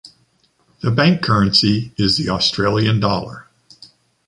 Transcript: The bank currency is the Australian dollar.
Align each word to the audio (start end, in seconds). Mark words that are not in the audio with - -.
The 0.81 0.89
bank 0.89 1.21
currency 1.21 1.93
is 1.95 2.17
the 2.17 2.29
Australian 2.29 2.99
dollar. 2.99 3.45